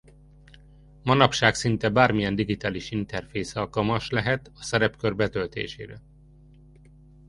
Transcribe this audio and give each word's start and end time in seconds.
Manapság 1.03 1.55
szinte 1.55 1.89
bármilyen 1.89 2.35
digitális 2.35 2.91
interfész 2.91 3.55
alkalmas 3.55 4.09
lehet 4.09 4.51
a 4.55 4.63
szerepkör 4.63 5.15
betöltésére. 5.15 6.01